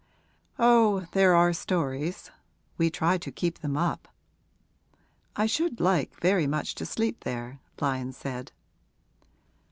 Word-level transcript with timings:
'Oh, 0.57 1.01
there 1.11 1.35
are 1.35 1.53
stories 1.53 2.31
we 2.75 2.89
try 2.89 3.19
to 3.19 3.31
keep 3.31 3.59
them 3.59 3.77
up.' 3.77 4.07
'I 5.35 5.45
should 5.45 5.79
like 5.79 6.19
very 6.19 6.47
much 6.47 6.73
to 6.73 6.87
sleep 6.87 7.23
there,' 7.23 7.59
Lyon 7.79 8.11
said. 8.11 8.51